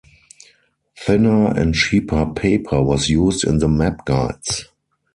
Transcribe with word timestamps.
Thinner 0.97 1.55
and 1.55 1.75
cheaper 1.75 2.25
paper 2.33 2.81
was 2.81 3.07
used 3.07 3.43
in 3.43 3.59
the 3.59 3.67
map 3.67 4.03
guides. 4.03 4.65